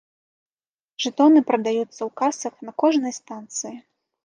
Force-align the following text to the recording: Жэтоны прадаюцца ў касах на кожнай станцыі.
Жэтоны 1.05 1.43
прадаюцца 1.51 1.91
ў 2.03 2.09
касах 2.23 2.53
на 2.69 2.77
кожнай 2.85 3.13
станцыі. 3.21 3.75